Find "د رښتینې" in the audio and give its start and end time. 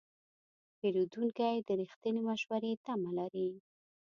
1.67-2.21